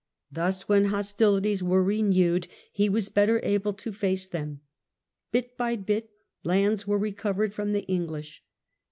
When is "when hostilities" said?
0.67-1.61